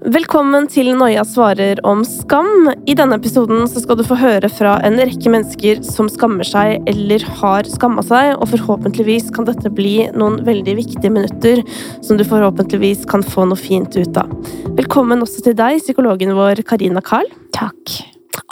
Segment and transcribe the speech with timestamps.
[0.00, 2.70] Velkommen til Noia svarer om skam.
[2.88, 7.20] I denne episoden skal du få høre fra en rekke mennesker som skammer seg eller
[7.42, 11.60] har skamma seg, og forhåpentligvis kan dette bli noen veldig viktige minutter
[12.00, 14.32] som du forhåpentligvis kan få noe fint ut av.
[14.80, 17.28] Velkommen også til deg, psykologen vår Karina Carl.
[17.52, 18.00] Takk.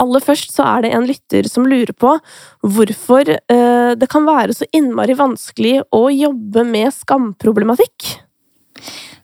[0.05, 2.13] Aller først så er det en lytter som lurer på
[2.61, 8.19] hvorfor uh, det kan være så innmari vanskelig å jobbe med skamproblematikk.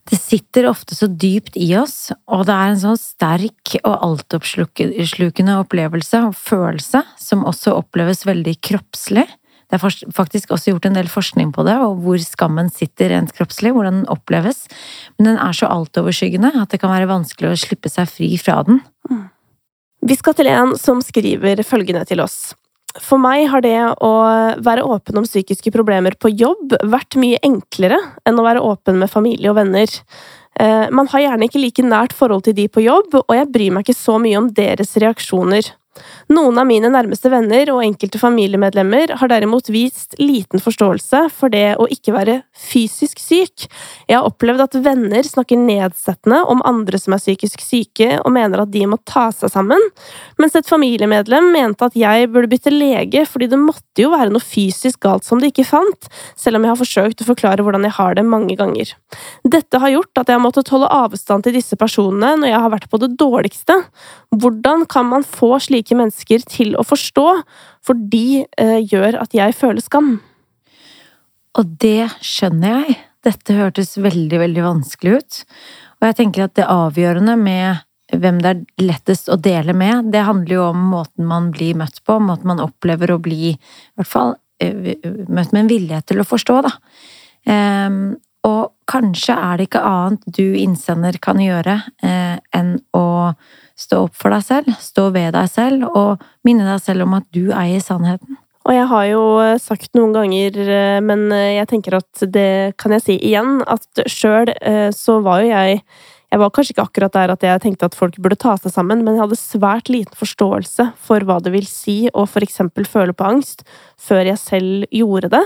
[0.05, 5.55] Det sitter ofte så dypt i oss, og det er en sånn sterk og altoppslukende
[5.63, 9.25] opplevelse og følelse som også oppleves veldig kroppslig.
[9.66, 13.33] Det er faktisk også gjort en del forskning på det, og hvor skammen sitter rent
[13.33, 14.67] kroppslig, hvordan den oppleves,
[15.17, 18.59] men den er så altoverskyggende at det kan være vanskelig å slippe seg fri fra
[18.67, 18.83] den.
[20.05, 22.53] Vi skal til en som skriver følgende til oss.
[23.04, 24.13] For meg har det å
[24.63, 29.12] være åpen om psykiske problemer på jobb vært mye enklere enn å være åpen med
[29.12, 29.91] familie og venner.
[30.59, 33.76] Eh, man har gjerne ikke like nært forhold til de på jobb, og jeg bryr
[33.76, 35.73] meg ikke så mye om deres reaksjoner.
[36.33, 41.75] Noen av mine nærmeste venner og enkelte familiemedlemmer har derimot vist liten forståelse for det
[41.79, 43.67] å ikke være fysisk syk.
[44.09, 48.63] Jeg har opplevd at venner snakker nedsettende om andre som er psykisk syke, og mener
[48.63, 49.81] at de må ta seg sammen,
[50.41, 54.43] mens et familiemedlem mente at jeg burde bytte lege fordi det måtte jo være noe
[54.43, 57.97] fysisk galt som de ikke fant, selv om jeg har forsøkt å forklare hvordan jeg
[57.99, 58.91] har det mange ganger.
[59.45, 62.73] Dette har gjort at jeg har måttet holde avstand til disse personene når jeg har
[62.73, 63.77] vært på det dårligste.
[64.35, 67.25] Hvordan kan man få slike mennesker mennesker til å forstå,
[67.86, 70.22] for de eh, gjør at jeg føler skam.
[71.55, 72.97] Og det skjønner jeg.
[73.25, 75.44] Dette hørtes veldig, veldig vanskelig ut.
[76.00, 80.28] Og jeg tenker at det avgjørende med hvem det er lettest å dele med, det
[80.28, 83.58] handler jo om måten man blir møtt på, måten man opplever å bli i
[83.97, 84.94] hvert fall eh,
[85.25, 86.75] møtt med en vilje til å forstå, da.
[87.45, 93.06] Um, og kanskje er det ikke annet du innsender kan gjøre eh, enn å
[93.76, 97.28] Stå opp for deg selv, stå ved deg selv, og minne deg selv om at
[97.36, 98.40] du eier sannheten.
[98.66, 102.74] Og jeg har jo eh, sagt noen ganger, eh, men eh, jeg tenker at det
[102.81, 104.50] kan jeg si igjen, at sjøl
[104.96, 105.85] så var jo jeg
[106.34, 109.03] jeg var kanskje ikke akkurat der at jeg tenkte at folk burde ta seg sammen,
[109.06, 113.28] men jeg hadde svært liten forståelse for hva det vil si å eksempel føle på
[113.30, 113.62] angst,
[114.02, 115.44] før jeg selv gjorde det.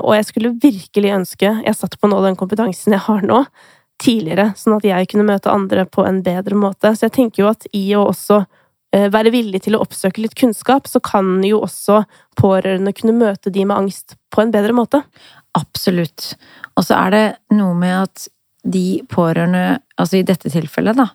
[0.00, 3.44] Og jeg skulle virkelig ønske jeg satt på nå den kompetansen jeg har nå,
[4.00, 6.94] tidligere, sånn at jeg kunne møte andre på en bedre måte.
[6.96, 8.40] Så jeg tenker jo at i å også
[8.94, 12.02] eh, være villig til å oppsøke litt kunnskap, så kan jo også
[12.40, 15.02] pårørende kunne møte de med angst på en bedre måte.
[15.58, 16.34] Absolutt.
[16.78, 17.24] Og så er det
[17.58, 18.28] noe med at
[18.60, 21.08] de pårørende, altså i dette tilfellet, da,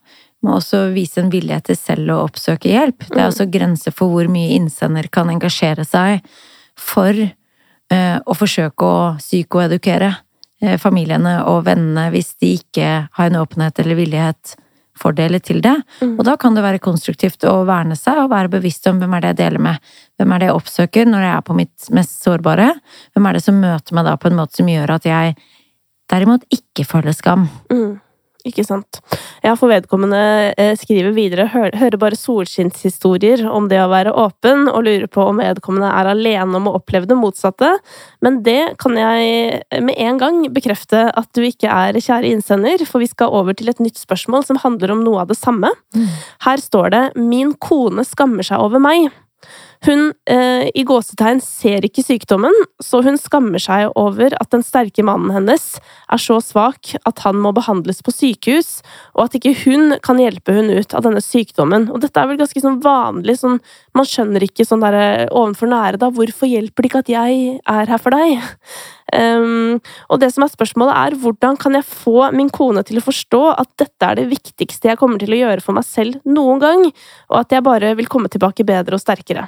[0.46, 3.08] må også vise en vilje til selv å oppsøke hjelp.
[3.10, 6.26] Det er også grenser for hvor mye innsender kan engasjere seg
[6.78, 10.25] for uh, å forsøke å psykoedukere Eh,
[10.82, 14.56] familiene og vennene hvis de ikke har en åpenhet eller villighet
[14.96, 15.76] for det eller til det.
[16.02, 16.16] Mm.
[16.20, 19.26] Og da kan det være konstruktivt å verne seg og være bevisst om hvem er
[19.26, 19.92] det jeg deler med.
[20.16, 22.70] Hvem er det jeg oppsøker når jeg er på mitt mest sårbare?
[23.14, 25.36] Hvem er det som møter meg da på en måte som gjør at jeg
[26.12, 27.48] derimot ikke føler skam?
[27.74, 28.00] Mm.
[28.46, 29.00] Ikke sant.
[29.42, 30.20] Ja, for vedkommende
[30.54, 35.42] eh, skriver videre hører bare solskinnshistorier om det å være åpen, og lurer på om
[35.42, 37.72] vedkommende er alene om å oppleve det motsatte.
[38.26, 43.02] Men det kan jeg med en gang bekrefte at du ikke er, kjære innsender, for
[43.02, 45.74] vi skal over til et nytt spørsmål som handler om noe av det samme.
[45.98, 46.08] Mm.
[46.46, 49.10] Her står det 'Min kone skammer seg over meg'.
[49.86, 55.04] Hun eh, i gåsetegn ser ikke sykdommen, så hun skammer seg over at den sterke
[55.06, 58.80] mannen hennes er så svak at han må behandles på sykehus,
[59.14, 61.90] og at ikke hun kan hjelpe hun ut av denne sykdommen.
[61.94, 63.60] Og dette er vel ganske sånn vanlig, sånn
[63.96, 67.44] man skjønner ikke sånn der eh, ovenfor nære, da, hvorfor hjelper det ikke at jeg
[67.62, 68.42] er her for deg?
[69.14, 69.78] Um,
[70.10, 73.44] og det som er spørsmålet er, hvordan kan jeg få min kone til å forstå
[73.54, 76.90] at dette er det viktigste jeg kommer til å gjøre for meg selv noen gang,
[77.30, 79.46] og at jeg bare vil komme tilbake bedre og sterkere?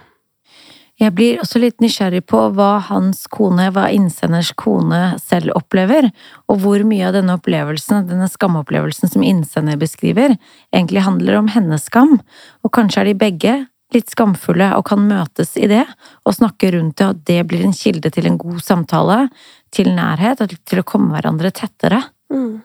[0.97, 6.09] Jeg blir også litt nysgjerrig på hva hans kone, hva innsenders kone selv opplever,
[6.49, 10.33] og hvor mye av denne opplevelsen, denne skamopplevelsen som innsender beskriver,
[10.73, 12.15] egentlig handler om hennes skam,
[12.65, 13.53] og kanskje er de begge
[13.93, 15.83] litt skamfulle og kan møtes i det,
[16.25, 19.19] og snakke rundt det, og det blir en kilde til en god samtale,
[19.71, 22.01] til nærhet, og til å komme hverandre tettere.
[22.33, 22.57] Mm.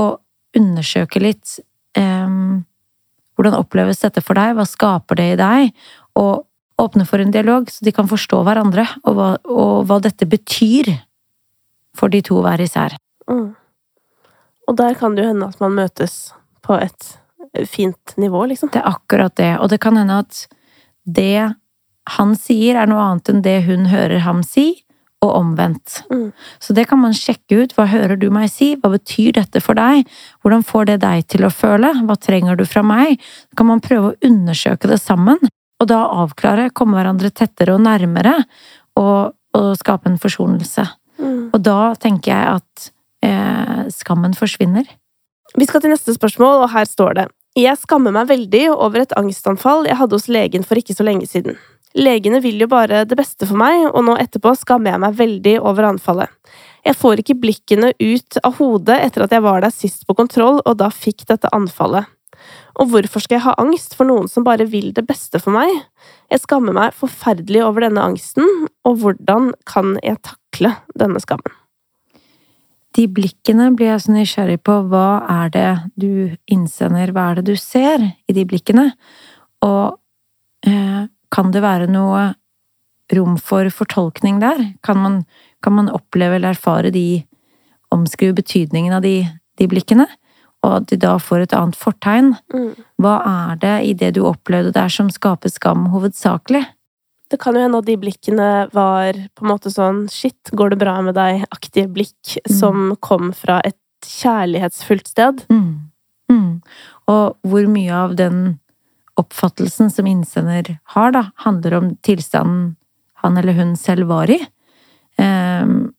[0.00, 0.10] Og
[0.56, 1.58] undersøke litt
[1.98, 2.64] um,
[3.36, 5.86] hvordan oppleves dette for deg, hva skaper det i deg,
[6.18, 6.48] og
[6.80, 10.90] åpne for en dialog, så de kan forstå hverandre, og hva, og hva dette betyr
[11.94, 12.96] for de to hver især.
[13.30, 13.52] Mm.
[14.68, 16.32] Og der kan det jo hende at man møtes
[16.64, 17.12] på et
[17.70, 18.72] fint nivå, liksom.
[18.74, 20.46] Det er akkurat det, og det kan hende at
[21.04, 21.54] det
[22.18, 24.84] han sier, er noe annet enn det hun hører ham si,
[25.24, 26.02] og omvendt.
[26.12, 26.32] Mm.
[26.60, 27.72] Så det kan man sjekke ut.
[27.76, 28.74] Hva hører du meg si?
[28.76, 30.04] Hva betyr dette for deg?
[30.44, 31.94] Hvordan får det deg til å føle?
[32.04, 33.22] Hva trenger du fra meg?
[33.48, 35.40] Så kan man prøve å undersøke det sammen,
[35.84, 38.38] og da avklare, komme hverandre tettere og nærmere,
[39.00, 40.86] og, og skape en forsonelse.
[41.20, 41.52] Mm.
[41.52, 42.88] Og da tenker jeg at
[43.26, 44.88] eh, skammen forsvinner.
[45.54, 47.28] Vi skal til neste spørsmål, og her står det
[47.60, 51.28] Jeg skammer meg veldig over et angstanfall jeg hadde hos legen for ikke så lenge
[51.30, 51.58] siden.
[51.94, 55.58] Legene vil jo bare det beste for meg, og nå etterpå skammer jeg meg veldig
[55.60, 56.32] over anfallet.
[56.84, 60.58] Jeg får ikke blikkene ut av hodet etter at jeg var der sist på kontroll
[60.64, 62.10] og da fikk dette anfallet.
[62.80, 65.70] Og hvorfor skal jeg ha angst for noen som bare vil det beste for meg?
[66.32, 68.48] Jeg skammer meg forferdelig over denne angsten,
[68.86, 71.54] og hvordan kan jeg takle denne skammen?
[72.94, 74.76] De blikkene blir jeg så nysgjerrig på.
[74.90, 76.10] Hva er det du
[76.50, 77.10] innsender?
[77.14, 78.92] Hva er det du ser i de blikkene?
[79.66, 79.98] Og
[80.66, 82.28] eh, kan det være noe
[83.14, 84.62] rom for fortolkning der?
[84.86, 85.22] Kan man,
[85.62, 87.24] kan man oppleve eller erfare de
[87.94, 89.20] Omskrive betydningen av de,
[89.60, 90.08] de, blikkene?
[90.64, 92.32] Og at de da får et annet fortegn?
[92.54, 92.70] Mm.
[93.02, 96.64] Hva er det i det du opplevde der som skaper skam hovedsakelig?
[97.32, 100.80] Det kan jo hende at de blikkene var på en måte sånn shit, går det
[100.82, 102.52] bra med deg-aktige blikk Mm.
[102.58, 105.44] som kom fra et kjærlighetsfullt sted.
[105.50, 105.90] Mm.
[106.30, 106.62] Mm.
[107.08, 108.60] Og hvor mye av den
[109.16, 112.76] oppfattelsen som innsender har, da, handler om tilstanden
[113.22, 114.40] han eller hun selv var i.
[115.18, 115.93] Ehm,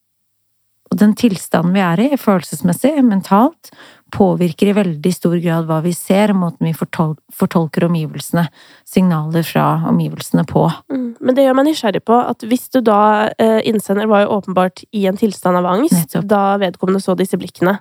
[0.96, 3.74] og den tilstanden vi er i, følelsesmessig, mentalt,
[4.16, 8.46] påvirker i veldig stor grad hva vi ser, måten vi fortol fortolker omgivelsene,
[8.88, 10.70] signaler fra omgivelsene på.
[10.94, 11.10] Mm.
[11.20, 13.00] Men det gjør meg nysgjerrig på at hvis du da
[13.42, 16.30] eh, Innsender var jo åpenbart i en tilstand av angst Nettopp.
[16.32, 17.76] da vedkommende så disse blikkene.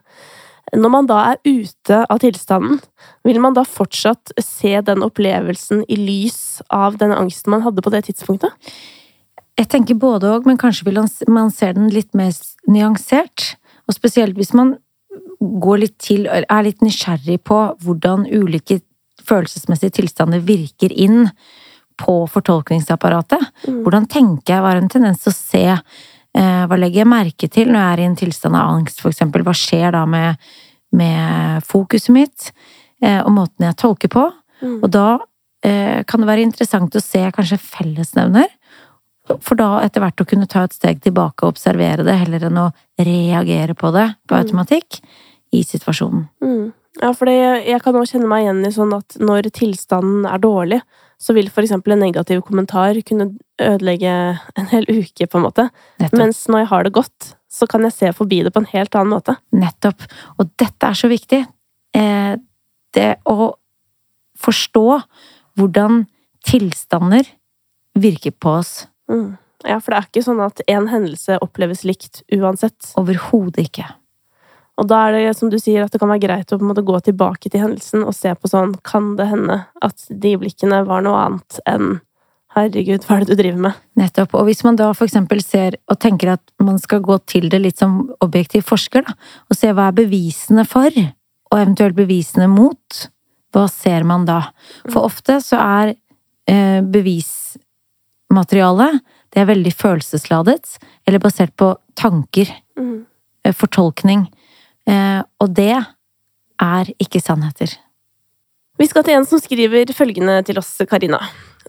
[0.74, 2.80] Når man da er ute av tilstanden,
[3.22, 7.94] vil man da fortsatt se den opplevelsen i lys av den angsten man hadde på
[7.94, 8.58] det tidspunktet?
[9.58, 10.98] Jeg tenker både og, men kanskje vil
[11.30, 12.32] man ser den litt mer
[12.70, 13.54] nyansert.
[13.86, 14.74] Og spesielt hvis man
[15.38, 18.80] går litt til, er litt nysgjerrig på hvordan ulike
[19.24, 21.28] følelsesmessige tilstander virker inn
[22.00, 23.42] på fortolkningsapparatet.
[23.68, 23.80] Mm.
[23.84, 27.70] Hvordan tenker jeg var en tendens til å se eh, Hva legger jeg merke til
[27.70, 29.44] når jeg er i en tilstand av angst, eksempel?
[29.46, 30.40] Hva skjer da med,
[30.96, 32.50] med fokuset mitt,
[33.04, 34.26] eh, og måten jeg tolker på?
[34.64, 34.80] Mm.
[34.80, 35.06] Og da
[35.66, 38.50] eh, kan det være interessant å se kanskje fellesnevner,
[39.40, 42.60] for da etter hvert å kunne ta et steg tilbake og observere det, heller enn
[42.60, 44.40] å reagere på det på Mm.
[44.44, 45.00] automatikk
[45.52, 46.28] i situasjonen.
[46.42, 46.72] Mm.
[47.02, 50.38] Ja, for det, jeg kan også kjenne meg igjen i sånn at når tilstanden er
[50.38, 50.80] dårlig,
[51.18, 55.70] så vil for eksempel en negativ kommentar kunne ødelegge en hel uke, på en måte.
[55.98, 56.18] Nettopp.
[56.20, 58.94] Mens når jeg har det godt, så kan jeg se forbi det på en helt
[58.94, 59.36] annen måte.
[59.54, 60.06] Nettopp.
[60.38, 61.46] Og dette er så viktig.
[61.94, 62.36] Eh,
[62.94, 63.54] det å
[64.38, 65.02] forstå
[65.58, 66.06] hvordan
[66.44, 67.26] tilstander
[67.98, 68.86] virker på oss.
[69.10, 69.34] Mm.
[69.64, 72.92] Ja, for det er ikke sånn at én hendelse oppleves likt uansett.
[73.00, 73.86] Overhodet ikke.
[74.80, 76.72] Og da er det, som du sier, at det kan være greit å på en
[76.72, 80.82] måte gå tilbake til hendelsen og se på sånn Kan det hende at de blikkene
[80.88, 82.00] var noe annet enn
[82.54, 83.78] Herregud, hva er det du driver med?
[83.98, 84.36] Nettopp.
[84.38, 87.58] Og hvis man da for eksempel ser og tenker at man skal gå til det
[87.58, 89.16] litt som objektiv forsker, da,
[89.50, 90.94] og se hva er bevisene for,
[91.50, 93.00] og eventuelt bevisene mot,
[93.54, 94.38] hva ser man da?
[94.86, 95.96] For ofte så er
[96.46, 96.78] eh,
[98.30, 99.00] bevismaterialet
[99.34, 103.06] det er veldig følelsesladet, eller basert på tanker, Mm.
[103.44, 104.32] eh, fortolkning,
[104.86, 105.84] eh, og det
[106.60, 107.76] er ikke sannheter.
[108.78, 111.20] Vi skal til en som skriver følgende til oss, Karina.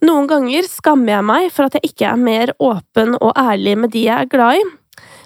[0.02, 3.92] Noen ganger skammer jeg meg for at jeg ikke er mer åpen og ærlig med
[3.92, 4.64] de jeg er glad i.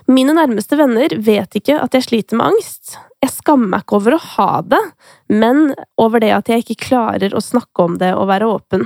[0.08, 2.98] Mine nærmeste venner vet ikke at jeg sliter med angst.
[3.20, 4.80] Jeg skammer meg ikke over å ha det,
[5.28, 8.86] men over det at jeg ikke klarer å snakke om det og være åpen.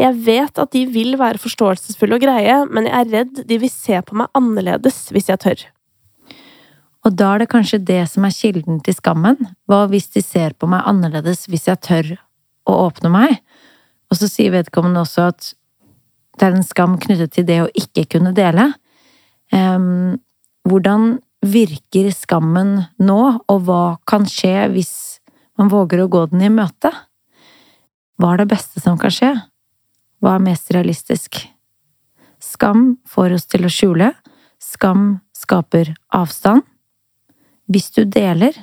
[0.00, 3.72] Jeg vet at de vil være forståelsesfulle og greie, men jeg er redd de vil
[3.72, 5.66] se på meg annerledes hvis jeg tør.
[7.06, 9.38] Og da er det kanskje det som er kilden til skammen.
[9.68, 12.16] Hva hvis de ser på meg annerledes hvis jeg tør
[12.66, 13.36] å åpne meg?
[14.10, 15.52] Og så sier vedkommende også at
[16.36, 18.70] det er en skam knyttet til det å ikke kunne dele.
[19.54, 20.18] Um,
[20.66, 24.94] hvordan virker skammen nå, og hva kan skje hvis
[25.58, 26.92] man våger å gå den i møte?
[28.16, 29.32] Hva er det beste som kan skje?
[30.22, 31.42] Hva er mest realistisk?
[32.40, 34.12] Skam får oss til å skjule.
[34.62, 36.64] Skam skaper avstand.
[37.68, 38.54] Hvis du deler,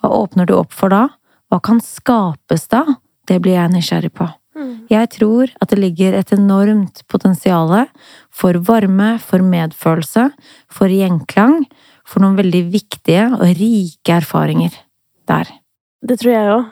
[0.00, 1.06] hva åpner du opp for da?
[1.50, 2.84] Hva kan skapes da?
[3.28, 4.28] Det blir jeg nysgjerrig på.
[4.90, 7.70] Jeg tror at det ligger et enormt potensial
[8.34, 10.26] for varme, for medfølelse,
[10.68, 11.62] for gjenklang,
[12.10, 14.74] for noen veldig viktige og rike erfaringer
[15.30, 15.50] der.
[16.02, 16.68] Det tror jeg òg.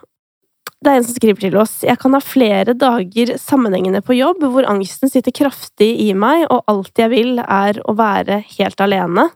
[0.78, 1.72] Det er en som skriver til oss.
[1.82, 6.62] Jeg kan ha flere dager sammenhengende på jobb hvor angsten sitter kraftig i meg, og
[6.70, 9.26] alt jeg vil er å være helt alene,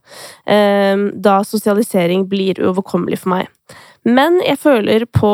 [0.46, 3.50] eh, da sosialisering blir uoverkommelig for meg.
[4.06, 5.32] Men jeg føler på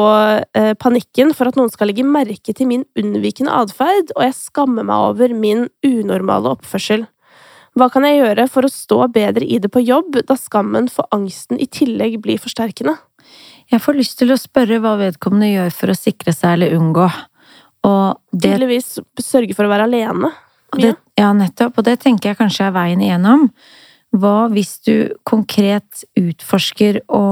[0.56, 4.88] eh, panikken for at noen skal legge merke til min unnvikende atferd, og jeg skammer
[4.88, 7.04] meg over min unormale oppførsel.
[7.78, 11.06] Hva kan jeg gjøre for å stå bedre i det på jobb, da skammen for
[11.14, 12.96] angsten i tillegg blir forsterkende?
[13.68, 17.06] Jeg får lyst til å spørre hva vedkommende gjør for å sikre seg eller unngå.
[17.86, 20.32] Og det, Tydeligvis sørge for å være alene.
[20.74, 21.78] det, ja, nettopp.
[21.78, 23.46] Og det tenker jeg kanskje er veien igjennom.
[24.16, 27.26] Hva hvis du konkret utforsker å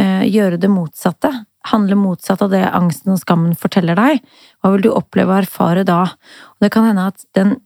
[0.00, 1.30] eh, gjøre det motsatte?
[1.70, 4.24] Handle motsatt av det angsten og skammen forteller deg?
[4.60, 6.02] Hva vil du oppleve og erfare da?
[6.56, 7.58] Og det kan hende at den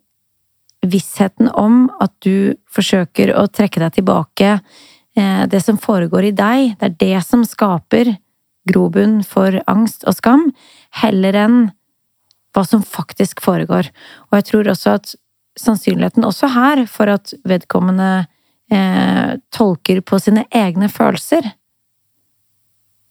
[0.86, 6.78] vissheten om at du forsøker å trekke deg tilbake eh, det som foregår i deg,
[6.78, 8.14] det er det som skaper
[8.68, 10.50] grobunn for angst og skam,
[11.02, 11.58] heller enn
[12.54, 13.90] hva som faktisk foregår.
[14.30, 15.14] Og jeg tror også at
[15.58, 18.28] sannsynligheten også her for at vedkommende
[18.70, 21.54] eh, tolker på sine egne følelser,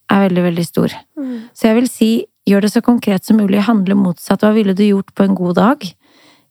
[0.08, 0.94] er veldig, veldig stor.
[1.20, 1.40] Mm.
[1.52, 2.12] Så jeg vil si,
[2.48, 4.44] gjør det så konkret som mulig, handle motsatt.
[4.44, 5.84] Hva ville du gjort på en god dag?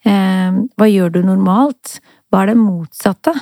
[0.06, 1.98] Eh, hva gjør du normalt?
[2.30, 3.34] Hva er det motsatte?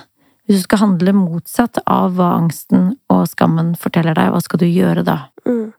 [0.44, 4.66] Hvis du skal handle motsatt av hva angsten og skammen forteller deg, hva skal du
[4.68, 5.16] gjøre da?
[5.48, 5.72] Mm.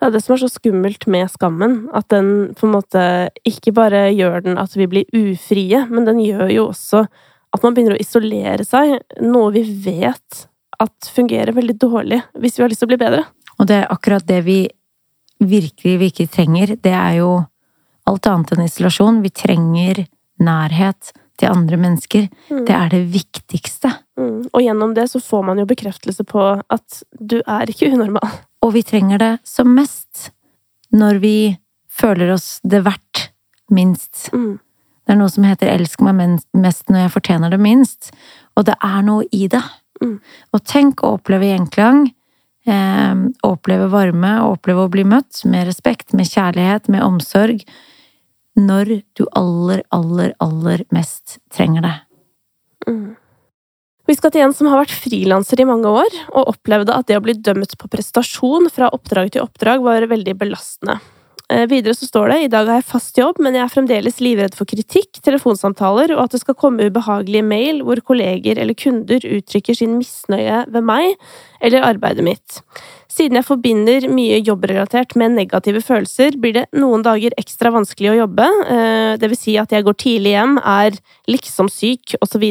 [0.00, 1.78] Det er det som er så skummelt med skammen.
[1.96, 3.02] At den på en måte
[3.48, 7.04] ikke bare gjør den at vi blir ufrie, men den gjør jo også
[7.50, 8.98] at man begynner å isolere seg.
[9.24, 10.44] Noe vi vet
[10.80, 13.24] at fungerer veldig dårlig hvis vi har lyst til å bli bedre.
[13.60, 14.60] Og det er akkurat det vi
[15.40, 16.76] virkelig, virkelig trenger.
[16.76, 17.34] Det er jo
[18.08, 19.20] alt annet enn isolasjon.
[19.24, 20.04] Vi trenger
[20.40, 22.28] nærhet til andre mennesker.
[22.50, 22.64] Mm.
[22.68, 23.92] Det er det viktigste.
[24.20, 24.50] Mm.
[24.52, 28.40] Og gjennom det så får man jo bekreftelse på at du er ikke unormal.
[28.64, 30.30] Og vi trenger det som mest
[30.92, 31.36] når vi
[31.90, 33.30] føler oss det verdt
[33.72, 34.28] minst.
[34.34, 34.58] Mm.
[35.06, 38.12] Det er noe som heter 'elsk meg mest når jeg fortjener det minst'.
[38.56, 39.62] Og det er noe i det.
[40.02, 40.20] Mm.
[40.54, 42.10] Og tenk å oppleve gjenklang.
[42.66, 47.64] Eh, oppleve varme, oppleve å bli møtt med respekt, med kjærlighet, med omsorg.
[48.58, 51.96] Når du aller, aller, aller mest trenger det.
[52.88, 53.14] Mm.
[54.10, 57.20] Vi skal til en som har vært frilanser i mange år, og opplevde at det
[57.20, 60.98] å bli dømt på prestasjon fra oppdrag til oppdrag var veldig belastende.
[61.50, 64.20] Eh, Videre så står det i dag har jeg fast jobb, men jeg er fremdeles
[64.22, 69.26] livredd for kritikk, telefonsamtaler og at det skal komme ubehagelige mail hvor kolleger eller kunder
[69.26, 71.14] uttrykker sin misnøye ved meg
[71.62, 72.60] eller arbeidet mitt.
[73.10, 78.18] Siden jeg forbinder mye jobbrelatert med negative følelser, blir det noen dager ekstra vanskelig å
[78.22, 80.98] jobbe, eh, det vil si at jeg går tidlig hjem, er
[81.30, 82.44] liksom syk, osv.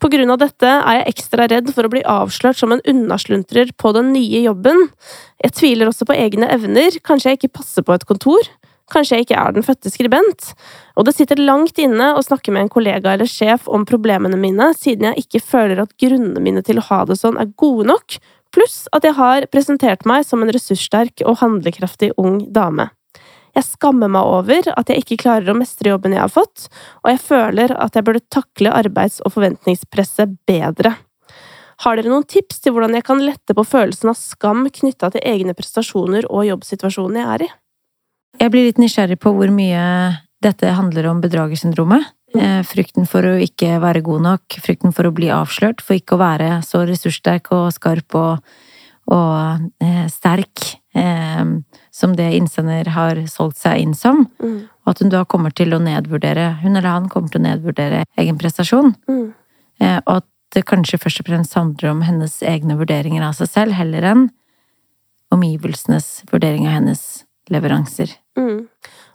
[0.00, 3.72] På grunn av dette er jeg ekstra redd for å bli avslørt som en unnasluntrer
[3.76, 4.88] på den nye jobben.
[5.44, 8.48] Jeg tviler også på egne evner, kanskje jeg ikke passer på et kontor?
[8.90, 10.52] Kanskje jeg ikke er den fødte skribent?
[10.98, 14.72] Og det sitter langt inne å snakke med en kollega eller sjef om problemene mine,
[14.76, 18.18] siden jeg ikke føler at grunnene mine til å ha det sånn er gode nok,
[18.54, 22.90] pluss at jeg har presentert meg som en ressurssterk og handlekraftig ung dame.
[23.56, 26.68] Jeg skammer meg over at jeg ikke klarer å mestre jobben jeg har fått,
[27.02, 30.94] og jeg føler at jeg burde takle arbeids- og forventningspresset bedre.
[31.80, 35.24] Har dere noen tips til hvordan jeg kan lette på følelsen av skam knytta til
[35.26, 37.50] egne prestasjoner og jobbsituasjonen jeg er i?
[38.40, 39.84] Jeg blir litt nysgjerrig på hvor mye
[40.44, 42.04] dette handler om bedragersyndromet.
[42.38, 46.14] Eh, frykten for å ikke være god nok, frykten for å bli avslørt, for ikke
[46.14, 48.52] å være så ressurssterk og skarp og,
[49.10, 50.62] og eh, sterk
[50.94, 51.42] eh,
[51.90, 54.28] som det innsender har solgt seg inn som.
[54.38, 54.60] Mm.
[54.70, 58.04] Og at hun da kommer til å nedvurdere, hun eller han kommer til å nedvurdere
[58.20, 58.94] egen prestasjon.
[59.10, 59.26] Mm.
[59.82, 63.50] Eh, og at det kanskje først og fremst handler om hennes egne vurderinger av seg
[63.50, 64.28] selv, heller enn
[65.34, 67.04] omgivelsenes vurdering av hennes
[67.50, 68.14] leveranser.
[68.38, 68.66] Mm.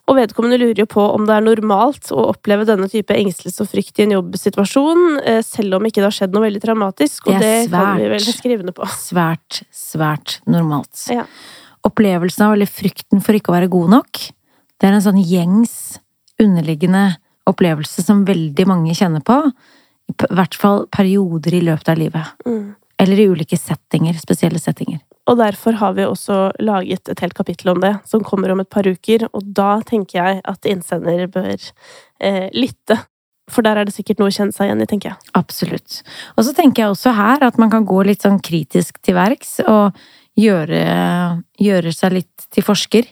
[0.06, 3.72] Og vedkommende lurer jo på om det er normalt å oppleve denne type engstelse og
[3.72, 7.40] frykt i en jobbsituasjon, eh, selv om ikke det har skjedd noe veldig traumatisk, og
[7.40, 8.86] Det det, kan vi vel skrive under på.
[9.02, 11.08] Svært, svært normalt.
[11.10, 11.26] Ja.
[11.86, 14.22] Opplevelsen av, eller frykten for ikke å være god nok,
[14.78, 15.98] det er en sånn gjengs,
[16.42, 17.16] underliggende
[17.50, 19.40] opplevelse som veldig mange kjenner på.
[20.12, 22.46] I hvert fall perioder i løpet av livet.
[22.46, 22.76] Mm.
[23.02, 25.02] Eller i ulike settinger, spesielle settinger.
[25.26, 28.70] Og derfor har vi også laget et helt kapittel om det, som kommer om et
[28.70, 31.56] par uker, og da tenker jeg at innsender bør
[32.22, 33.00] eh, lytte.
[33.50, 35.32] For der er det sikkert noe å kjenne seg igjen i, tenker jeg.
[35.38, 36.00] Absolutt.
[36.38, 39.60] Og så tenker jeg også her at man kan gå litt sånn kritisk til verks
[39.66, 39.98] og
[40.38, 40.82] gjøre,
[41.62, 43.10] gjøre seg litt til forsker.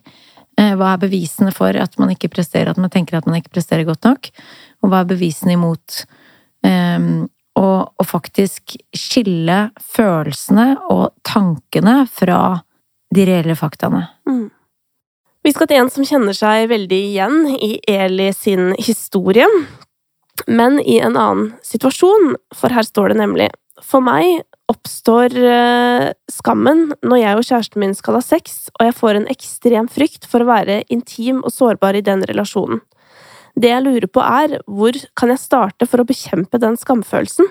[0.57, 3.55] Eh, Hva er bevisene for at man ikke presterer, at man tenker at man ikke
[3.57, 4.29] presterer godt nok?
[4.83, 6.03] Og hva er bevisene imot?
[6.63, 7.25] Um,
[7.63, 12.41] og, og faktisk skille følelsene og tankene fra
[13.13, 14.05] de reelle faktaene.
[14.27, 14.49] Mm.
[15.43, 19.47] Vi skal til en som kjenner seg veldig igjen i Eli sin historie,
[20.47, 23.51] men i en annen situasjon, for her står det nemlig
[23.83, 28.95] For meg oppstår eh, skammen når jeg og kjæresten min skal ha sex, og jeg
[28.95, 32.79] får en ekstrem frykt for å være intim og sårbar i den relasjonen.
[33.53, 37.49] Det jeg lurer på er, hvor kan jeg starte for å bekjempe den skamfølelsen?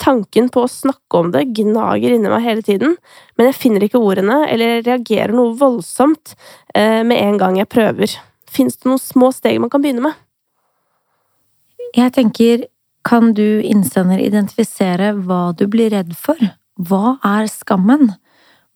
[0.00, 2.96] Tanken på å snakke om det gnager inni meg hele tiden,
[3.36, 6.34] men jeg finner ikke ordene eller reagerer noe voldsomt
[6.74, 8.16] eh, med en gang jeg prøver.
[8.48, 10.16] Fins det noen små steg man kan begynne med?
[11.96, 12.66] Jeg tenker,
[13.06, 16.40] kan du innsender identifisere hva du blir redd for?
[16.76, 18.16] Hva er skammen?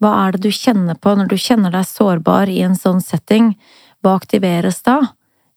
[0.00, 3.52] Hva er det du kjenner på når du kjenner deg sårbar i en sånn setting?
[4.00, 5.00] Hva aktiveres da?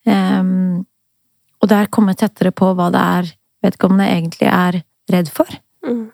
[0.04, 0.84] Um,
[1.64, 3.30] og der komme tettere på hva det er
[3.64, 5.48] vedkommende egentlig er redd for.
[5.86, 6.10] Mm.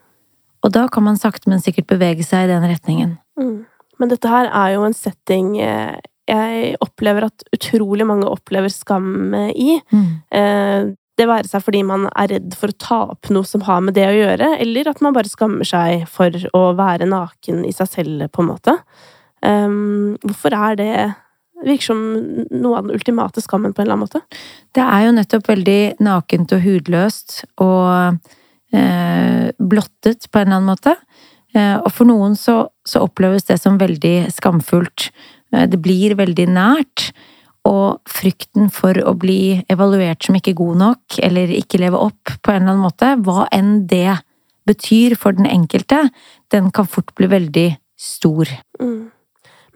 [0.62, 3.16] Og da kan man sakte, men sikkert bevege seg i den retningen.
[3.40, 3.64] Mm.
[3.98, 5.98] Men dette her er jo en setting eh,
[6.30, 9.80] jeg opplever at utrolig mange opplever skam i.
[9.90, 10.10] Mm.
[10.30, 10.90] Eh,
[11.20, 13.96] det være seg fordi man er redd for å ta opp noe som har med
[13.98, 17.90] det å gjøre, eller at man bare skammer seg for å være naken i seg
[17.90, 18.76] selv, på en måte.
[19.44, 20.94] Um, hvorfor er det
[21.64, 22.00] virker som
[22.50, 24.40] noe av den ultimate skammen på en eller annen måte?
[24.76, 28.20] Det er jo nettopp veldig nakent og hudløst og
[28.76, 30.96] eh, blottet på en eller annen måte.
[31.54, 35.10] Eh, og for noen så, så, oppleves det som veldig skamfullt.
[35.54, 37.10] Eh, det blir veldig nært.
[37.68, 42.54] Og frykten for å bli evaluert som ikke god nok, eller ikke leve opp på
[42.54, 44.16] en eller annen måte, hva enn det
[44.68, 46.06] betyr for den enkelte,
[46.52, 47.68] den kan fort bli veldig
[48.00, 48.48] stor.
[48.80, 49.10] Mm.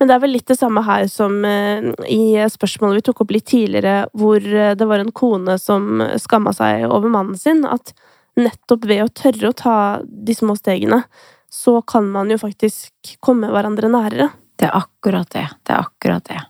[0.05, 3.31] Men det er vel litt det samme her som eh, i spørsmålet vi tok opp
[3.33, 7.63] litt tidligere, hvor det var en kone som skamma seg over mannen sin.
[7.65, 7.95] At
[8.37, 11.07] nettopp ved å tørre å ta de små stegene,
[11.49, 14.29] så kan man jo faktisk komme hverandre nærere.
[14.61, 15.47] Det er akkurat det.
[15.65, 16.43] Det er akkurat det.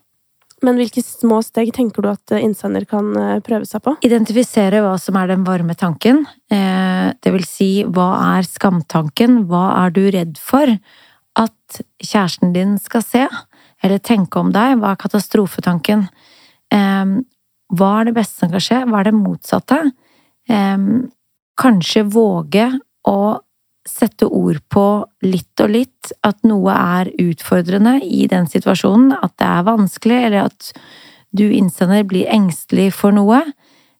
[0.67, 3.95] Men hvilke små steg tenker du at innsender kan eh, prøve seg på?
[4.03, 6.25] Identifisere hva som er den varme tanken.
[6.51, 9.45] Eh, det vil si, hva er skamtanken?
[9.47, 10.75] Hva er du redd for
[11.41, 13.27] at kjæresten din skal se?
[13.85, 14.79] Eller tenke om deg?
[14.81, 16.07] Hva er katastrofetanken?
[16.73, 17.15] Eh,
[17.75, 18.83] hva er det beste som kan skje?
[18.89, 19.83] Hva er det motsatte?
[21.57, 22.67] kanskje våge
[23.09, 23.19] å
[23.85, 24.85] sette ord på
[25.27, 30.49] litt og litt at noe er utfordrende i den situasjonen, at det er vanskelig, eller
[30.49, 30.71] at
[31.35, 33.43] du innsender blir engstelig for noe.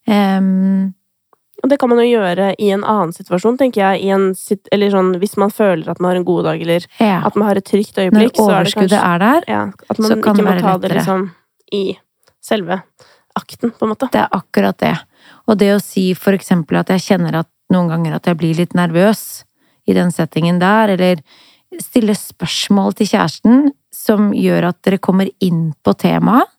[0.09, 0.95] Um,
[1.63, 4.11] og det kan man jo gjøre i en annen situasjon, tenker jeg.
[4.13, 4.27] En,
[4.75, 7.21] eller sånn, hvis man føler at man har en god dag, eller ja.
[7.25, 8.35] at man har et trygt øyeblikk.
[8.37, 9.63] Når overskuddet er, er, der, ja,
[9.95, 11.29] at man ikke må ta det liksom
[11.73, 11.85] i
[12.45, 12.81] selve
[13.39, 14.11] akten, på en måte.
[14.13, 14.95] Det er akkurat det.
[15.49, 18.59] Og det å si for eksempel at jeg kjenner at noen ganger at jeg blir
[18.59, 19.45] litt nervøs
[19.89, 21.23] i den settingen der, eller
[21.83, 23.65] stille spørsmål til kjæresten
[23.95, 26.51] som gjør at dere kommer inn på temaet,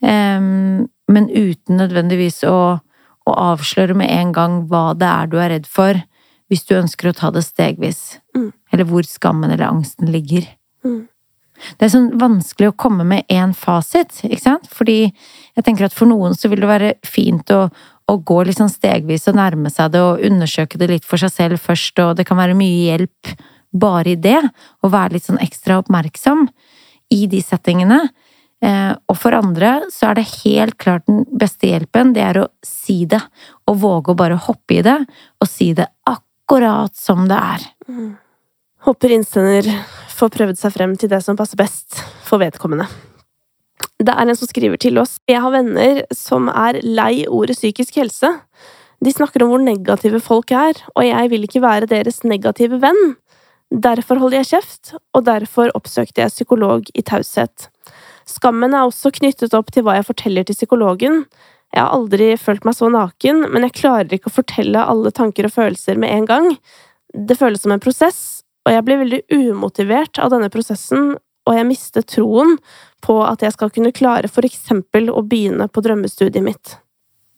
[0.00, 2.78] um, men uten nødvendigvis å,
[3.24, 5.98] å, avsløre med en gang hva det er du er redd for,
[6.52, 8.20] hvis du ønsker å ta det stegvis.
[8.36, 8.52] Mm.
[8.72, 10.46] Eller hvor skammen eller angsten ligger.
[10.84, 11.06] Mm.
[11.78, 14.68] Det er sånn vanskelig å komme med én fasit, ikke sant?
[14.70, 17.68] Fordi jeg tenker at for noen så vil det være fint å,
[18.10, 21.32] å gå litt sånn stegvis og nærme seg det og undersøke det litt for seg
[21.32, 23.34] selv først, og det kan være mye hjelp
[23.74, 24.38] bare i det,
[24.82, 26.46] å være litt sånn ekstra oppmerksom
[27.14, 28.04] i de settingene.
[28.62, 32.50] Eh, og for andre så er det helt klart den beste hjelpen, det er å
[32.64, 33.20] si det,
[33.68, 34.98] og våge å bare hoppe i det,
[35.42, 37.66] og si det akkurat som det er.
[37.88, 38.12] Mm.
[38.84, 39.68] Håper innsender
[40.14, 42.86] får prøvd seg frem til det som passer best for vedkommende.
[44.04, 45.16] Det er en som skriver til oss.
[45.30, 48.30] Jeg har venner som er lei ordet psykisk helse.
[49.04, 53.14] De snakker om hvor negative folk er, og jeg vil ikke være deres negative venn.
[53.70, 57.68] Derfor holder jeg kjeft, og derfor oppsøkte jeg psykolog i taushet.
[58.28, 61.24] Skammen er også knyttet opp til hva jeg forteller til psykologen.
[61.74, 65.48] Jeg har aldri følt meg så naken, men jeg klarer ikke å fortelle alle tanker
[65.48, 66.48] og følelser med en gang.
[67.14, 71.68] Det føles som en prosess, og jeg blir veldig umotivert av denne prosessen, og jeg
[71.68, 72.56] mister troen
[73.04, 76.78] på at jeg skal kunne klare for eksempel å begynne på drømmestudiet mitt.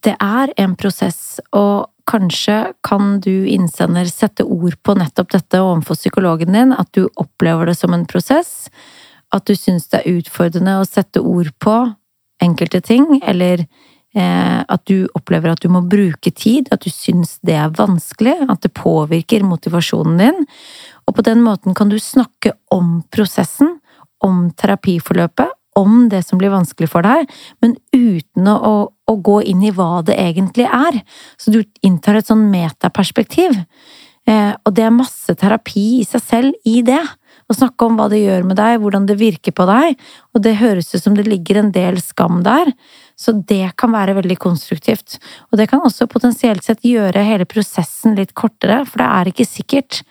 [0.06, 5.98] Det er en prosess, og kanskje kan du innsender sette ord på nettopp dette overfor
[5.98, 8.68] psykologen din, at du opplever det som en prosess,
[9.36, 11.76] at du syns det er utfordrende å sette ord på
[12.42, 17.36] enkelte ting, eller eh, at du opplever at du må bruke tid, at du syns
[17.46, 20.46] det er vanskelig, at det påvirker motivasjonen din,
[21.06, 23.78] og på den måten kan du snakke om prosessen,
[24.24, 27.28] om terapiforløpet, om det som blir vanskelig for deg,
[27.60, 31.02] men uten å, å, gå inn i hva det egentlig er.
[31.36, 33.52] Så du inntar et sånn metaperspektiv.
[34.26, 37.02] Eh, og det er masse terapi i seg selv i det.
[37.46, 39.98] Og snakke om hva det gjør med deg, hvordan det virker på deg,
[40.34, 42.72] og det høres ut som det ligger en del skam der.
[43.16, 45.18] Så det kan være veldig konstruktivt.
[45.50, 49.48] Og det kan også potensielt sett gjøre hele prosessen litt kortere, for det er ikke
[49.48, 50.02] sikkert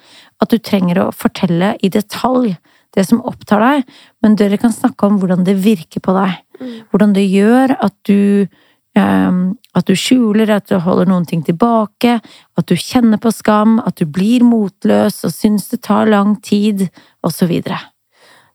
[0.43, 2.55] at du trenger å fortelle i detalj
[2.95, 6.37] det som opptar deg, men dere kan snakke om hvordan det virker på deg.
[6.61, 6.75] Mm.
[6.93, 8.47] Hvordan det gjør at du
[8.95, 13.79] Um, at du skjuler, at du holder noen ting tilbake, at du kjenner på skam,
[13.83, 16.87] at du blir motløs og syns det tar lang tid,
[17.25, 17.51] osv.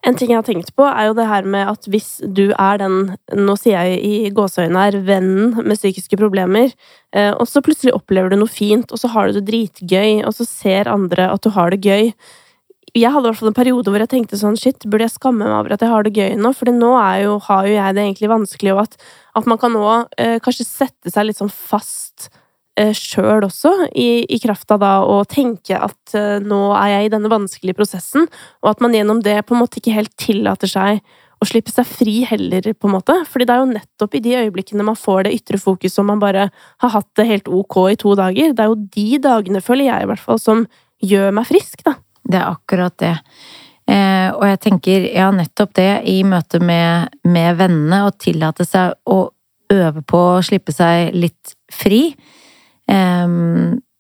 [0.01, 2.81] En ting jeg har tenkt på, er jo det her med at hvis du er
[2.81, 6.73] den, nå sier jeg i gåseøynene her, vennen med psykiske problemer,
[7.13, 10.33] eh, og så plutselig opplever du noe fint, og så har du det dritgøy, og
[10.39, 12.15] så ser andre at du har det gøy,
[12.97, 15.45] jeg hadde i hvert fall en periode hvor jeg tenkte sånn shit, burde jeg skamme
[15.45, 16.53] meg over at jeg har det gøy nå?
[16.57, 16.91] For nå
[17.23, 19.01] jo, har jo jeg det egentlig vanskelig, og at,
[19.39, 19.87] at man kan nå
[20.19, 22.29] eh, kanskje sette seg litt sånn fast
[22.81, 27.09] eh, sjøl også, i, i kraft av da å tenke at eh, nå er jeg
[27.09, 28.29] i denne vanskelige prosessen,
[28.65, 31.03] og at man gjennom det på en måte ikke helt tillater seg
[31.41, 33.15] å slippe seg fri heller, på en måte.
[33.31, 36.21] Fordi det er jo nettopp i de øyeblikkene man får det ytre fokuset, og man
[36.21, 39.89] bare har hatt det helt ok i to dager, det er jo de dagene, føler
[39.89, 40.67] jeg i hvert fall, som
[41.01, 41.97] gjør meg frisk, da.
[42.31, 43.17] Det er akkurat det.
[43.91, 48.95] Eh, og jeg tenker, ja, nettopp det, i møte med, med vennene, å tillate seg
[49.11, 49.25] å
[49.71, 52.11] øve på å slippe seg litt fri.
[52.91, 53.27] Eh,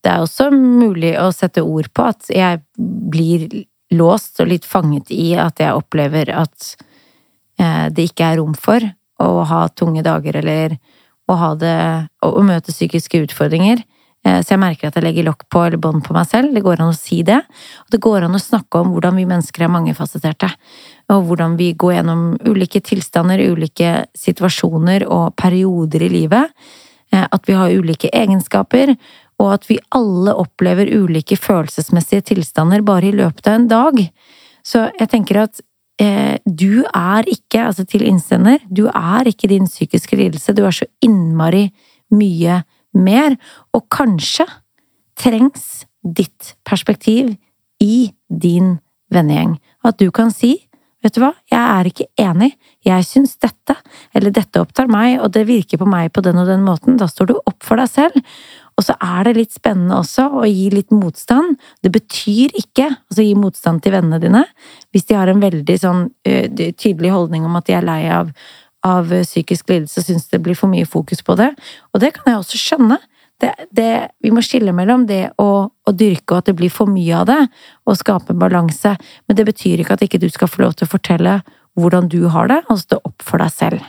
[0.00, 3.48] det er også mulig å sette ord på at jeg blir
[3.90, 6.74] låst og litt fanget i at jeg opplever at
[7.60, 8.84] eh, det ikke er rom for
[9.20, 10.78] å ha tunge dager eller
[11.30, 11.80] å ha det
[12.26, 13.84] Å møte psykiske utfordringer.
[14.26, 16.52] Eh, så jeg merker at jeg legger lokk på eller bånd på meg selv.
[16.54, 17.38] Det går an å si det.
[17.84, 20.50] Og det går an å snakke om hvordan vi mennesker er mangefasetterte.
[21.14, 26.52] Og hvordan vi går gjennom ulike tilstander, ulike situasjoner og perioder i livet.
[27.12, 28.94] Eh, at vi har ulike egenskaper,
[29.40, 34.02] og at vi alle opplever ulike følelsesmessige tilstander bare i løpet av en dag.
[34.62, 35.62] Så jeg tenker at
[36.02, 40.54] eh, du er ikke, altså til innsender, du er ikke din psykiske lidelse.
[40.54, 41.70] Du er så innmari
[42.12, 42.60] mye
[42.96, 43.36] mer,
[43.76, 44.46] og kanskje
[45.20, 47.34] trengs ditt perspektiv
[47.82, 48.78] i din
[49.12, 49.58] vennegjeng.
[49.84, 50.56] At du kan si
[51.00, 52.50] Vet du hva, jeg er ikke enig,
[52.84, 53.72] jeg syns dette,
[54.12, 56.98] eller dette opptar meg, og det virker på meg på den og den måten.
[57.00, 58.18] Da står du opp for deg selv.
[58.76, 61.56] Og så er det litt spennende også å gi litt motstand.
[61.80, 64.44] Det betyr ikke altså gi motstand til vennene dine
[64.92, 68.32] hvis de har en veldig sånn tydelig holdning om at de er lei av
[68.86, 71.50] av psykisk lidelse syns det blir for mye fokus på det.
[71.92, 72.98] Og det kan jeg også skjønne.
[73.40, 76.90] Det, det, vi må skille mellom det å, å, dyrke og at det blir for
[76.90, 77.38] mye av det,
[77.88, 78.94] og skape en balanse.
[79.28, 81.38] Men det betyr ikke at ikke du skal få lov til å fortelle
[81.78, 83.86] hvordan du har det, og stå opp for deg selv.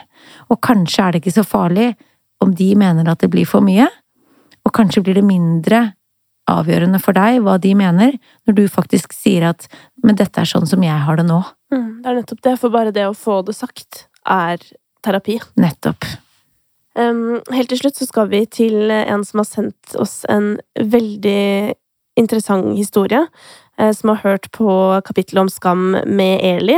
[0.48, 1.90] Og kanskje er det ikke så farlig
[2.42, 3.88] om de mener at det blir for mye,
[4.62, 5.90] og kanskje blir det mindre
[6.50, 9.68] avgjørende for deg hva de mener, når du faktisk sier at
[10.02, 11.44] 'men dette er sånn som jeg har det nå'.
[11.72, 14.58] Mm, det er nettopp det, for bare det å få det sagt er
[15.04, 15.38] terapi.
[15.60, 16.06] Nettopp.
[16.98, 21.72] Um, helt til slutt så skal vi til en som har sendt oss en veldig
[22.20, 23.24] interessant historie.
[23.80, 24.68] Uh, som har hørt på
[25.06, 26.76] kapittelet om skam med Eli.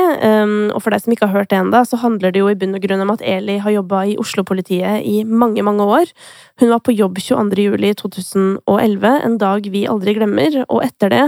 [0.70, 2.78] Og for deg som ikke har hørt det ennå, så handler det jo i bunn
[2.78, 6.14] og grunn om at Eli har jobba i Oslo-politiet i mange, mange år.
[6.62, 7.66] Hun var på jobb 22.
[7.66, 11.24] juli 2011, en dag vi aldri glemmer, og etter det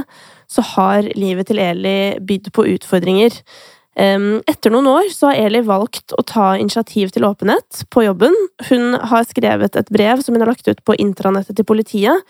[0.46, 3.34] så har livet til Eli bydd på utfordringer.
[3.96, 8.34] Etter noen år så har Eli valgt å ta initiativ til åpenhet på jobben.
[8.68, 12.24] Hun har skrevet et brev som hun har lagt ut på intranettet til politiet,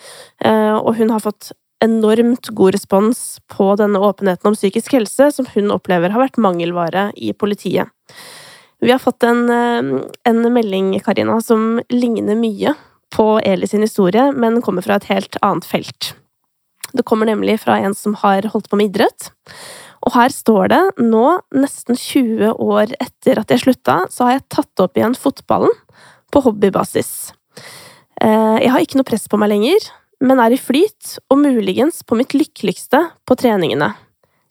[0.45, 1.51] eh, og hun har fått
[1.83, 7.11] enormt god respons på denne åpenheten om psykisk helse, som hun opplever har vært mangelvare
[7.19, 7.91] i politiet.
[8.81, 12.77] Vi har fått en, eh, en melding, Karina, som ligner mye
[13.11, 16.15] på Eli sin historie, men kommer fra et helt annet felt.
[16.93, 19.31] Det kommer nemlig fra en som har holdt på med idrett.
[20.05, 24.49] Og her står det nå, nesten 20 år etter at jeg slutta, så har jeg
[24.53, 25.73] tatt opp igjen fotballen
[26.33, 27.13] på hobbybasis.
[28.21, 29.89] Eh, jeg har ikke noe press på meg lenger,
[30.25, 33.93] men er i flyt, og muligens på mitt lykkeligste på treningene.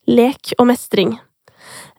[0.06, 1.16] Lek og mestring.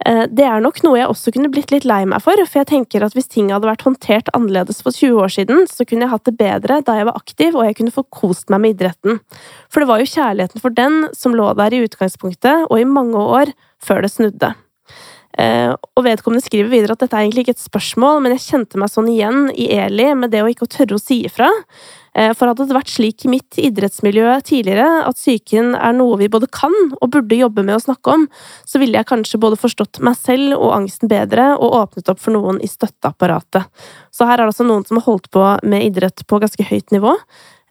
[0.05, 2.69] Eh, det er nok noe jeg også kunne blitt litt lei meg for, for jeg
[2.69, 6.13] tenker at hvis ting hadde vært håndtert annerledes for 20 år siden, så kunne jeg
[6.13, 9.21] hatt det bedre da jeg var aktiv og jeg kunne få kost meg med idretten.
[9.73, 13.17] For det var jo kjærligheten for den som lå der i utgangspunktet, og i mange
[13.41, 14.53] år før det snudde.
[15.37, 18.79] Eh, og vedkommende skriver videre at dette er egentlig ikke et spørsmål, men jeg kjente
[18.81, 21.49] meg sånn igjen i Eli med det å ikke tørre å si ifra.
[22.17, 26.29] Eh, for hadde det vært slik i mitt idrettsmiljø tidligere at psyken er noe vi
[26.33, 28.25] både kan og burde jobbe med å snakke om,
[28.65, 32.33] så ville jeg kanskje både forstått meg selv og angsten bedre og åpnet opp for
[32.33, 33.69] noen i støtteapparatet.
[34.09, 36.95] Så her er det altså noen som har holdt på med idrett på ganske høyt
[36.95, 37.13] nivå.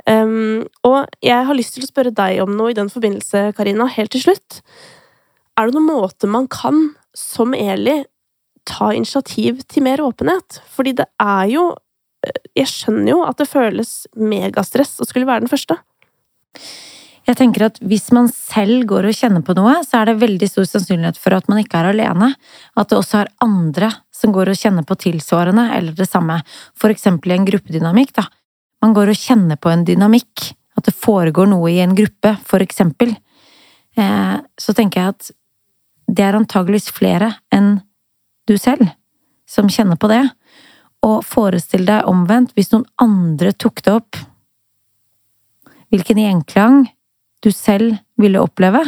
[0.07, 3.89] Um, og jeg har lyst til å spørre deg om noe i den forbindelse, Karina,
[3.91, 4.61] helt til slutt.
[5.59, 8.05] er det noen måte man kan, som Eli,
[8.67, 10.61] ta initiativ til mer åpenhet?
[10.71, 11.73] Fordi det er jo
[12.57, 15.79] Jeg skjønner jo at det føles megastress å skulle være den første.
[17.27, 20.47] Jeg tenker at hvis man selv går og kjenner på noe, så er det veldig
[20.47, 22.29] stor sannsynlighet for at man ikke er alene.
[22.79, 26.39] At det også er andre som går og kjenner på tilsvarende eller det samme.
[26.79, 28.29] For eksempel i en gruppedynamikk, da.
[28.85, 30.53] Man går og kjenner på en dynamikk.
[30.79, 33.17] At det foregår noe i en gruppe, for eksempel.
[33.97, 35.31] Eh, så tenker jeg at
[36.07, 37.81] det er antageligvis flere enn
[38.47, 38.87] du selv
[39.51, 40.23] som kjenner på det.
[41.05, 44.21] Og forestill deg omvendt hvis noen andre tok det opp.
[45.93, 46.87] Hvilken gjenklang
[47.45, 48.83] du selv ville oppleve.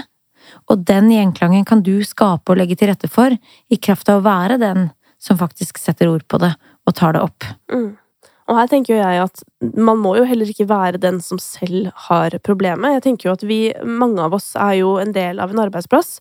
[0.72, 4.26] Og den gjenklangen kan du skape og legge til rette for i kraft av å
[4.26, 4.88] være den
[5.20, 6.54] som faktisk setter ord på det
[6.88, 7.46] og tar det opp.
[7.72, 7.90] Mm.
[8.48, 9.42] Og her tenker jo jeg at
[9.76, 12.96] man må jo heller ikke være den som selv har problemet.
[12.96, 16.16] Jeg tenker jo at vi, mange av oss, er jo en del av en arbeidsplass.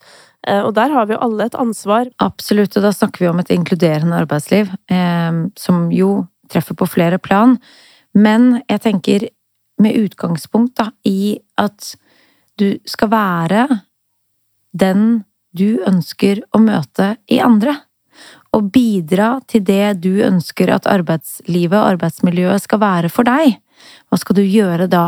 [0.47, 2.11] Eh, og der har vi jo alle et ansvar.
[2.23, 6.11] Absolutt, og da snakker vi om et inkluderende arbeidsliv, eh, som jo
[6.51, 7.55] treffer på flere plan.
[8.17, 9.29] Men jeg tenker
[9.79, 11.93] med utgangspunkt da, i at
[12.59, 13.67] du skal være
[14.75, 15.23] den
[15.57, 17.77] du ønsker å møte i andre
[18.57, 23.59] og bidra til det du ønsker at arbeidslivet og arbeidsmiljøet skal være for deg,
[24.09, 25.07] hva skal du gjøre da?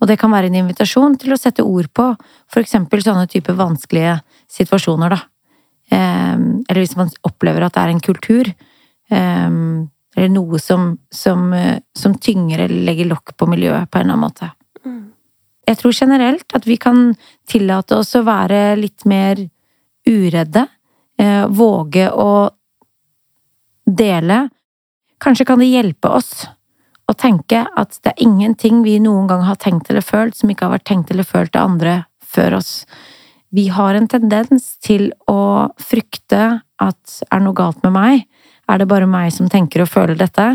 [0.00, 2.06] Og det kan være en invitasjon til å sette ord på
[2.48, 4.16] for eksempel sånne type vanskelige
[4.50, 5.20] situasjoner, da.
[5.90, 8.50] Ehm, eller hvis man opplever at det er en kultur,
[9.10, 11.52] ehm, eller noe som, som,
[11.94, 14.50] som tynger eller legger lokk på miljøet på en eller annen måte.
[14.86, 15.12] Mm.
[15.68, 17.12] Jeg tror generelt at vi kan
[17.48, 19.38] tillate oss å være litt mer
[20.08, 20.64] uredde.
[21.20, 22.48] Eh, våge å
[23.96, 24.48] dele.
[25.20, 26.48] Kanskje kan det hjelpe oss
[27.10, 30.68] å tenke at det er ingenting vi noen gang har tenkt eller følt som ikke
[30.68, 31.96] har vært tenkt eller følt av andre
[32.30, 32.84] før oss.
[33.50, 38.22] Vi har en tendens til å frykte at er noe galt med meg?
[38.70, 40.46] Er det bare meg som tenker og føler dette?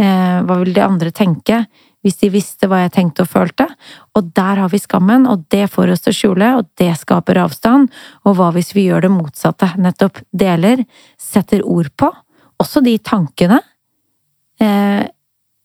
[0.00, 1.62] Eh, hva vil de andre tenke
[2.02, 3.68] hvis de visste hva jeg tenkte og følte?
[4.18, 7.38] Og der har vi skammen, og det får oss til å skjule, og det skaper
[7.44, 7.92] avstand.
[8.26, 9.70] Og hva hvis vi gjør det motsatte?
[9.78, 10.82] Nettopp deler,
[11.20, 12.10] setter ord på,
[12.62, 13.60] også de tankene.
[14.62, 15.02] Eh,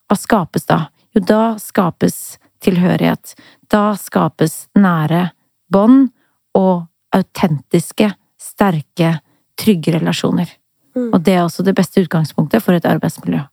[0.08, 0.86] hva skapes da?
[1.16, 3.36] Jo, da skapes tilhørighet.
[3.72, 5.30] Da skapes nære
[5.72, 6.10] bånd
[6.58, 9.18] og autentiske, sterke,
[9.60, 10.50] trygge relasjoner.
[10.98, 11.12] Mm.
[11.14, 13.44] Og det er også det beste utgangspunktet for et arbeidsmiljø.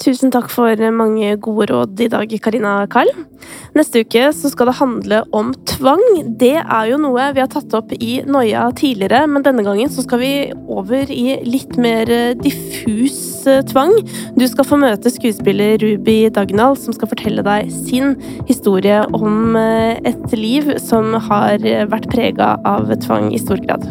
[0.00, 3.10] Tusen takk for mange gode råd i dag, Karina Karl.
[3.76, 6.00] Neste uke så skal det handle om tvang.
[6.40, 10.06] Det er jo noe vi har tatt opp i Noia tidligere, men denne gangen så
[10.06, 10.32] skal vi
[10.72, 12.08] over i litt mer
[12.40, 13.92] diffus eh, tvang.
[14.40, 18.16] Du skal få møte skuespiller Ruby Dagnall, som skal fortelle deg sin
[18.48, 21.60] historie om eh, et liv som har
[21.92, 23.90] vært prega av tvang i stor grad.